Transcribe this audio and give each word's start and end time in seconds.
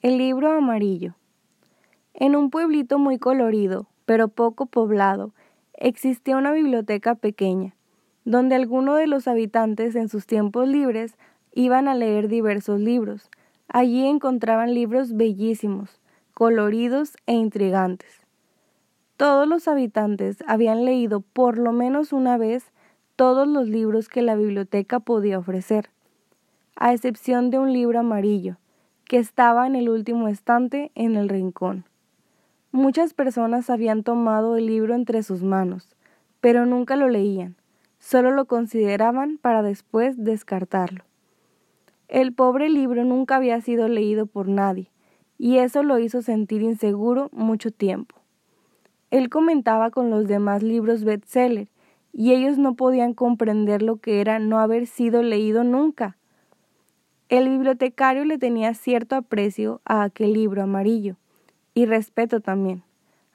El 0.00 0.16
libro 0.16 0.52
amarillo. 0.52 1.16
En 2.14 2.36
un 2.36 2.50
pueblito 2.50 3.00
muy 3.00 3.18
colorido, 3.18 3.88
pero 4.04 4.28
poco 4.28 4.66
poblado, 4.66 5.32
existía 5.74 6.36
una 6.36 6.52
biblioteca 6.52 7.16
pequeña, 7.16 7.74
donde 8.24 8.54
algunos 8.54 8.96
de 8.96 9.08
los 9.08 9.26
habitantes 9.26 9.96
en 9.96 10.08
sus 10.08 10.24
tiempos 10.24 10.68
libres 10.68 11.16
iban 11.52 11.88
a 11.88 11.96
leer 11.96 12.28
diversos 12.28 12.78
libros. 12.78 13.28
Allí 13.66 14.06
encontraban 14.06 14.72
libros 14.72 15.16
bellísimos, 15.16 16.00
coloridos 16.32 17.16
e 17.26 17.32
intrigantes. 17.32 18.20
Todos 19.16 19.48
los 19.48 19.66
habitantes 19.66 20.44
habían 20.46 20.84
leído 20.84 21.22
por 21.22 21.58
lo 21.58 21.72
menos 21.72 22.12
una 22.12 22.38
vez 22.38 22.70
todos 23.16 23.48
los 23.48 23.66
libros 23.66 24.08
que 24.08 24.22
la 24.22 24.36
biblioteca 24.36 25.00
podía 25.00 25.40
ofrecer, 25.40 25.90
a 26.76 26.92
excepción 26.92 27.50
de 27.50 27.58
un 27.58 27.72
libro 27.72 27.98
amarillo, 27.98 28.58
que 29.08 29.16
estaba 29.16 29.66
en 29.66 29.74
el 29.74 29.88
último 29.88 30.28
estante 30.28 30.92
en 30.94 31.16
el 31.16 31.30
rincón. 31.30 31.86
Muchas 32.72 33.14
personas 33.14 33.70
habían 33.70 34.02
tomado 34.02 34.56
el 34.56 34.66
libro 34.66 34.94
entre 34.94 35.22
sus 35.22 35.42
manos, 35.42 35.96
pero 36.42 36.66
nunca 36.66 36.94
lo 36.94 37.08
leían, 37.08 37.56
solo 37.98 38.30
lo 38.30 38.44
consideraban 38.44 39.38
para 39.38 39.62
después 39.62 40.22
descartarlo. 40.22 41.04
El 42.08 42.34
pobre 42.34 42.68
libro 42.68 43.02
nunca 43.04 43.36
había 43.36 43.62
sido 43.62 43.88
leído 43.88 44.26
por 44.26 44.46
nadie, 44.46 44.90
y 45.38 45.56
eso 45.56 45.82
lo 45.82 45.98
hizo 45.98 46.20
sentir 46.20 46.60
inseguro 46.60 47.30
mucho 47.32 47.70
tiempo. 47.70 48.14
Él 49.10 49.30
comentaba 49.30 49.90
con 49.90 50.10
los 50.10 50.26
demás 50.26 50.62
libros 50.62 51.04
bestseller, 51.04 51.68
y 52.12 52.34
ellos 52.34 52.58
no 52.58 52.74
podían 52.74 53.14
comprender 53.14 53.80
lo 53.80 53.96
que 53.96 54.20
era 54.20 54.38
no 54.38 54.58
haber 54.58 54.86
sido 54.86 55.22
leído 55.22 55.64
nunca. 55.64 56.17
El 57.28 57.50
bibliotecario 57.50 58.24
le 58.24 58.38
tenía 58.38 58.72
cierto 58.72 59.14
aprecio 59.14 59.82
a 59.84 60.02
aquel 60.02 60.32
libro 60.32 60.62
amarillo, 60.62 61.16
y 61.74 61.84
respeto 61.84 62.40
también, 62.40 62.82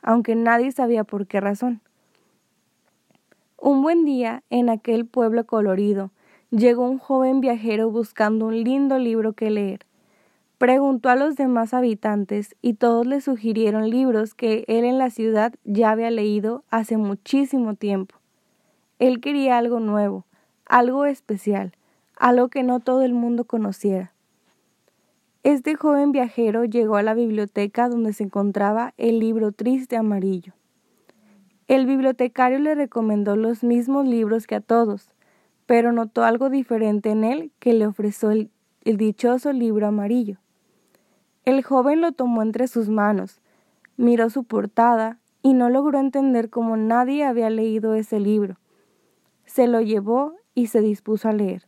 aunque 0.02 0.36
nadie 0.36 0.72
sabía 0.72 1.04
por 1.04 1.28
qué 1.28 1.40
razón. 1.40 1.80
Un 3.58 3.84
buen 3.84 4.04
día, 4.04 4.42
en 4.50 4.70
aquel 4.70 5.06
pueblo 5.06 5.46
colorido, 5.46 6.10
llegó 6.50 6.90
un 6.90 6.98
joven 6.98 7.40
viajero 7.40 7.92
buscando 7.92 8.48
un 8.48 8.64
lindo 8.64 8.98
libro 8.98 9.34
que 9.34 9.52
leer. 9.52 9.86
Preguntó 10.58 11.10
a 11.10 11.16
los 11.16 11.36
demás 11.36 11.76
habitantes 11.76 12.56
y 12.64 12.74
todos 12.74 13.06
le 13.06 13.22
sugirieron 13.22 13.92
libros 13.92 14.34
que 14.34 14.66
él 14.68 14.86
en 14.86 14.98
la 14.98 15.12
ciudad 15.12 15.54
ya 15.66 15.92
había 15.92 16.10
leído 16.10 16.64
hace 16.72 16.98
muchísimo 16.98 17.76
tiempo. 17.76 18.16
Él 18.98 19.22
quería 19.22 19.60
algo 19.60 19.80
nuevo, 19.80 20.26
algo 20.66 21.06
especial, 21.06 21.74
algo 22.18 22.50
que 22.50 22.64
no 22.64 22.80
todo 22.80 23.02
el 23.02 23.14
mundo 23.14 23.46
conociera. 23.46 24.14
Este 25.44 25.76
joven 25.76 26.12
viajero 26.12 26.64
llegó 26.64 26.96
a 26.96 27.04
la 27.04 27.14
biblioteca 27.14 27.90
donde 27.90 28.14
se 28.14 28.24
encontraba 28.24 28.94
el 28.98 29.20
libro 29.20 29.52
triste 29.52 29.98
amarillo. 29.98 30.54
El 31.68 31.86
bibliotecario 31.86 32.60
le 32.60 32.76
recomendó 32.76 33.36
los 33.36 33.64
mismos 33.64 34.08
libros 34.08 34.48
que 34.48 34.56
a 34.56 34.62
todos, 34.62 35.10
pero 35.66 35.92
notó 35.92 36.24
algo 36.24 36.50
diferente 36.50 37.10
en 37.10 37.24
él 37.24 37.52
que 37.60 37.74
le 37.74 37.88
ofreció 37.88 38.32
el, 38.32 38.52
el 38.86 38.98
dichoso 38.98 39.52
libro 39.52 39.88
amarillo. 39.88 40.38
El 41.46 41.62
joven 41.62 42.00
lo 42.00 42.14
tomó 42.14 42.42
entre 42.42 42.68
sus 42.68 42.88
manos, 42.88 43.42
miró 43.98 44.30
su 44.30 44.46
portada 44.46 45.20
y 45.42 45.54
no 45.54 45.70
logró 45.70 46.00
entender 46.00 46.50
cómo 46.50 46.78
nadie 46.78 47.26
había 47.26 47.50
leído 47.50 47.96
ese 47.96 48.20
libro. 48.20 48.58
Se 49.46 49.68
lo 49.68 49.82
llevó 49.82 50.36
y 50.56 50.68
se 50.68 50.80
dispuso 50.80 51.28
a 51.28 51.34
leer. 51.34 51.68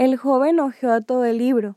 El 0.00 0.16
joven 0.16 0.60
hojeó 0.60 1.02
todo 1.02 1.26
el 1.26 1.36
libro, 1.36 1.76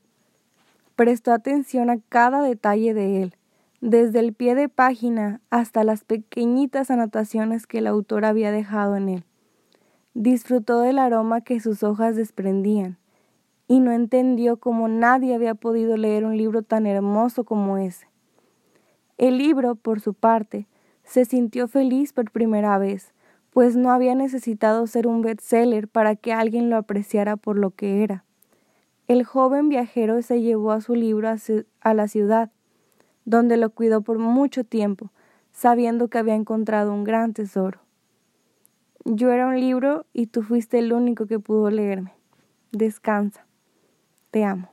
prestó 0.96 1.34
atención 1.34 1.90
a 1.90 1.98
cada 2.08 2.42
detalle 2.42 2.94
de 2.94 3.22
él, 3.22 3.36
desde 3.82 4.20
el 4.20 4.32
pie 4.32 4.56
de 4.56 4.70
página 4.70 5.42
hasta 5.50 5.84
las 5.84 6.06
pequeñitas 6.06 6.90
anotaciones 6.90 7.68
que 7.68 7.80
el 7.80 7.88
autor 7.88 8.24
había 8.24 8.54
dejado 8.54 8.96
en 8.96 9.10
él. 9.10 9.24
Disfrutó 10.14 10.80
del 10.80 11.00
aroma 11.00 11.42
que 11.42 11.60
sus 11.60 11.84
hojas 11.84 12.16
desprendían, 12.16 12.98
y 13.68 13.82
no 13.82 13.92
entendió 13.92 14.56
cómo 14.56 14.88
nadie 14.88 15.36
había 15.36 15.54
podido 15.54 15.98
leer 15.98 16.24
un 16.24 16.38
libro 16.38 16.62
tan 16.62 16.86
hermoso 16.86 17.44
como 17.44 17.78
ese. 17.78 18.08
El 19.18 19.38
libro, 19.38 19.76
por 19.76 20.00
su 20.00 20.14
parte, 20.14 20.66
se 21.04 21.26
sintió 21.26 21.68
feliz 21.68 22.14
por 22.14 22.32
primera 22.32 22.78
vez, 22.78 23.13
pues 23.54 23.76
no 23.76 23.92
había 23.92 24.16
necesitado 24.16 24.88
ser 24.88 25.06
un 25.06 25.22
bestseller 25.22 25.88
para 25.88 26.16
que 26.16 26.34
alguien 26.34 26.72
lo 26.72 26.76
apreciara 26.76 27.38
por 27.38 27.58
lo 27.58 27.70
que 27.70 28.04
era. 28.04 28.26
El 29.08 29.24
joven 29.24 29.70
viajero 29.70 30.22
se 30.24 30.42
llevó 30.42 30.72
a 30.72 30.82
su 30.82 30.96
libro 30.96 31.30
a 31.82 31.94
la 31.94 32.08
ciudad, 32.08 32.50
donde 33.26 33.58
lo 33.58 33.70
cuidó 33.70 34.02
por 34.02 34.18
mucho 34.18 34.64
tiempo, 34.64 35.12
sabiendo 35.52 36.08
que 36.08 36.18
había 36.18 36.36
encontrado 36.36 36.94
un 36.94 37.04
gran 37.04 37.34
tesoro. 37.34 37.80
Yo 39.06 39.32
era 39.32 39.48
un 39.48 39.60
libro 39.60 40.08
y 40.14 40.28
tú 40.28 40.42
fuiste 40.42 40.80
el 40.80 40.92
único 40.92 41.28
que 41.28 41.40
pudo 41.40 41.70
leerme. 41.70 42.14
Descansa. 42.72 43.46
Te 44.32 44.46
amo. 44.46 44.73